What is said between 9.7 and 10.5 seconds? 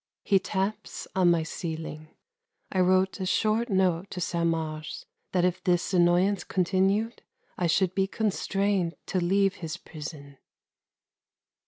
prison.